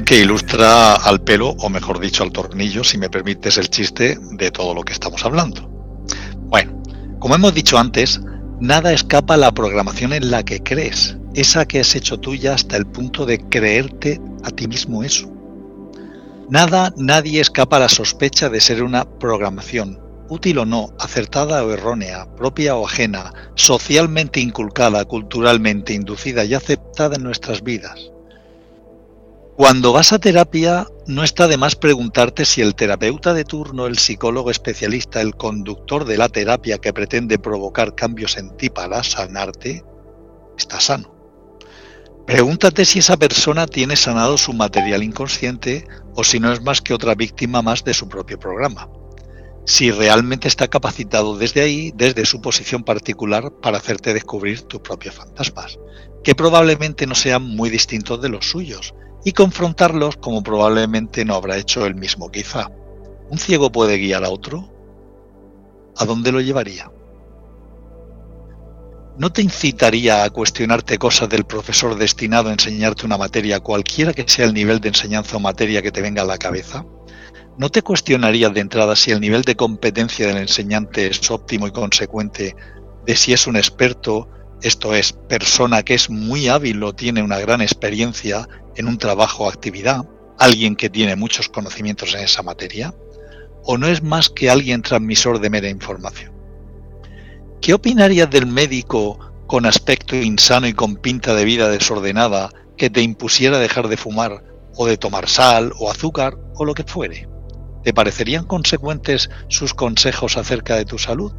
[0.06, 4.52] Que ilustra al pelo, o mejor dicho, al tornillo, si me permites el chiste, de
[4.52, 5.70] todo lo que estamos hablando.
[6.50, 6.84] Bueno,
[7.20, 8.20] como hemos dicho antes,
[8.60, 12.76] nada escapa a la programación en la que crees, esa que has hecho tuya hasta
[12.76, 15.32] el punto de creerte a ti mismo eso.
[16.50, 21.72] Nada, nadie escapa a la sospecha de ser una programación, útil o no, acertada o
[21.72, 28.09] errónea, propia o ajena, socialmente inculcada, culturalmente inducida y aceptada en nuestras vidas.
[29.60, 33.98] Cuando vas a terapia, no está de más preguntarte si el terapeuta de turno, el
[33.98, 39.84] psicólogo especialista, el conductor de la terapia que pretende provocar cambios en ti para sanarte,
[40.58, 41.14] está sano.
[42.26, 45.86] Pregúntate si esa persona tiene sanado su material inconsciente
[46.16, 48.90] o si no es más que otra víctima más de su propio programa.
[49.66, 55.16] Si realmente está capacitado desde ahí, desde su posición particular, para hacerte descubrir tus propios
[55.16, 55.78] fantasmas,
[56.24, 58.94] que probablemente no sean muy distintos de los suyos,
[59.24, 62.70] y confrontarlos como probablemente no habrá hecho él mismo quizá.
[63.30, 64.70] ¿Un ciego puede guiar a otro?
[65.98, 66.92] ¿A dónde lo llevaría?
[69.18, 74.24] ¿No te incitaría a cuestionarte cosas del profesor destinado a enseñarte una materia, cualquiera que
[74.26, 76.86] sea el nivel de enseñanza o materia que te venga a la cabeza?
[77.58, 81.72] ¿No te cuestionarías de entrada si el nivel de competencia del enseñante es óptimo y
[81.72, 82.56] consecuente
[83.06, 84.30] de si es un experto,
[84.62, 88.48] esto es, persona que es muy hábil o tiene una gran experiencia
[88.80, 90.06] en un trabajo o actividad,
[90.40, 92.96] alguien que tiene muchos conocimientos en esa materia,
[93.64, 96.32] o no es más que alguien transmisor de mera información.
[97.62, 103.02] ¿Qué opinarías del médico con aspecto insano y con pinta de vida desordenada que te
[103.02, 107.28] impusiera dejar de fumar o de tomar sal o azúcar o lo que fuere?
[107.84, 111.34] ¿Te parecerían consecuentes sus consejos acerca de tu salud?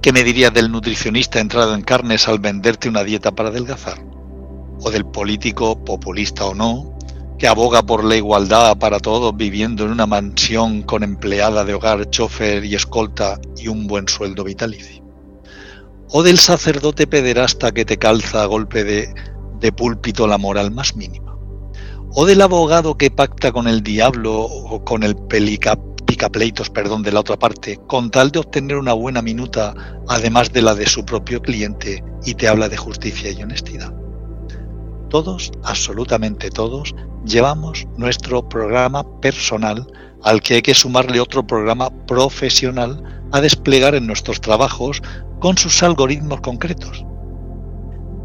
[0.00, 4.15] ¿Qué me dirías del nutricionista entrado en carnes al venderte una dieta para adelgazar?
[4.82, 6.96] O del político, populista o no,
[7.38, 12.08] que aboga por la igualdad para todos viviendo en una mansión con empleada de hogar,
[12.10, 15.04] chofer y escolta y un buen sueldo vitalicio.
[16.10, 19.14] O del sacerdote pederasta que te calza a golpe de,
[19.60, 21.36] de púlpito la moral más mínima.
[22.12, 27.12] O del abogado que pacta con el diablo o con el pelica, picapleitos perdón, de
[27.12, 29.74] la otra parte, con tal de obtener una buena minuta,
[30.08, 34.05] además de la de su propio cliente, y te habla de justicia y honestidad
[35.16, 36.94] todos, absolutamente todos,
[37.24, 39.86] llevamos nuestro programa personal
[40.22, 43.02] al que hay que sumarle otro programa profesional
[43.32, 45.02] a desplegar en nuestros trabajos
[45.40, 47.06] con sus algoritmos concretos.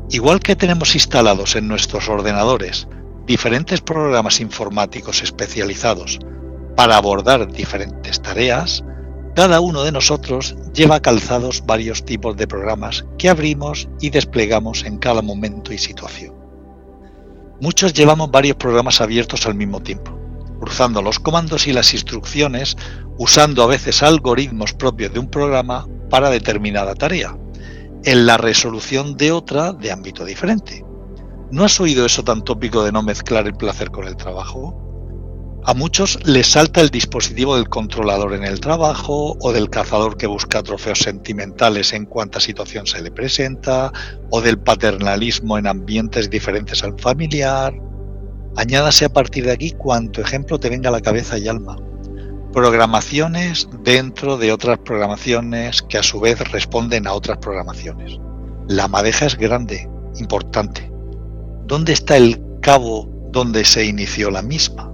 [0.10, 2.90] Igual que tenemos instalados en nuestros ordenadores
[3.26, 6.20] diferentes programas informáticos especializados
[6.76, 8.84] para abordar diferentes tareas,
[9.34, 14.98] cada uno de nosotros lleva calzados varios tipos de programas que abrimos y desplegamos en
[14.98, 16.41] cada momento y situación.
[17.62, 20.18] Muchos llevamos varios programas abiertos al mismo tiempo,
[20.60, 22.76] cruzando los comandos y las instrucciones,
[23.20, 27.38] usando a veces algoritmos propios de un programa para determinada tarea,
[28.04, 30.84] en la resolución de otra de ámbito diferente.
[31.52, 34.91] ¿No has oído eso tan tópico de no mezclar el placer con el trabajo?
[35.64, 40.26] A muchos les salta el dispositivo del controlador en el trabajo o del cazador que
[40.26, 43.94] busca trofeos sentimentales en cuanta situación se le presenta
[44.32, 47.76] o del paternalismo en ambientes diferentes al familiar.
[48.58, 51.78] Añádase a partir de aquí cuanto ejemplo te venga a la cabeza y alma.
[52.52, 58.18] Programaciones dentro de otras programaciones que a su vez responden a otras programaciones.
[58.68, 59.88] La madeja es grande,
[60.18, 60.92] importante.
[61.68, 64.92] ¿Dónde está el cabo donde se inició la misma?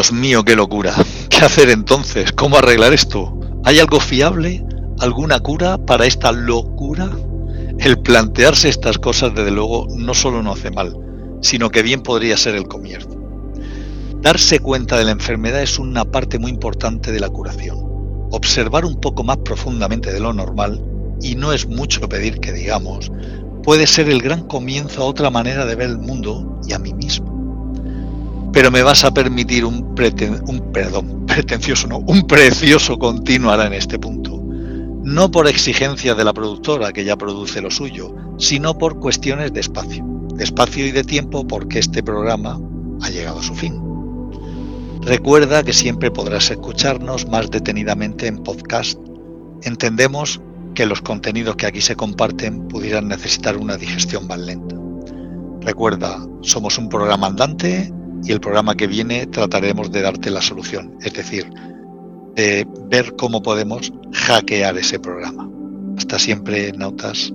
[0.00, 0.94] Dios mío, qué locura.
[1.28, 2.32] ¿Qué hacer entonces?
[2.32, 3.38] ¿Cómo arreglar esto?
[3.66, 4.64] ¿Hay algo fiable?
[4.98, 7.10] ¿Alguna cura para esta locura?
[7.78, 10.96] El plantearse estas cosas, desde luego, no solo no hace mal,
[11.42, 13.10] sino que bien podría ser el comienzo.
[14.22, 17.76] Darse cuenta de la enfermedad es una parte muy importante de la curación.
[18.30, 20.82] Observar un poco más profundamente de lo normal,
[21.20, 23.12] y no es mucho pedir que digamos,
[23.62, 26.94] puede ser el gran comienzo a otra manera de ver el mundo y a mí
[26.94, 27.39] mismo
[28.52, 29.94] pero me vas a permitir un,
[30.46, 34.38] un perdón, pretencioso, no, un precioso continuar en este punto.
[35.02, 39.60] No por exigencia de la productora que ya produce lo suyo, sino por cuestiones de
[39.60, 40.04] espacio.
[40.34, 42.60] De espacio y de tiempo porque este programa
[43.02, 43.80] ha llegado a su fin.
[45.02, 48.98] Recuerda que siempre podrás escucharnos más detenidamente en podcast.
[49.62, 50.40] Entendemos
[50.74, 54.76] que los contenidos que aquí se comparten pudieran necesitar una digestión más lenta.
[55.62, 57.92] Recuerda, somos un programa andante
[58.24, 61.46] y el programa que viene trataremos de darte la solución, es decir,
[62.34, 65.48] de ver cómo podemos hackear ese programa.
[65.96, 67.32] Hasta siempre, nautas.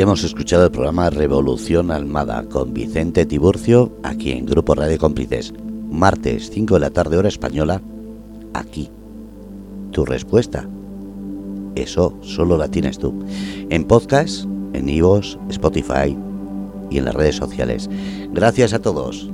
[0.00, 5.52] Hemos escuchado el programa Revolución Almada con Vicente Tiburcio aquí en Grupo Radio Cómplices.
[5.90, 7.82] Martes 5 de la tarde hora española,
[8.54, 8.90] aquí.
[9.92, 10.68] Tu respuesta.
[11.74, 13.14] Eso solo la tienes tú.
[13.70, 16.16] En podcast, en Ivos, Spotify
[16.90, 17.88] y en las redes sociales.
[18.32, 19.30] Gracias a todos.